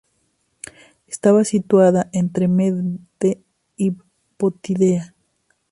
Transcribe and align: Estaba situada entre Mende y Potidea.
Estaba 1.05 1.43
situada 1.43 2.09
entre 2.11 2.47
Mende 2.47 3.43
y 3.77 3.97
Potidea. 4.35 5.13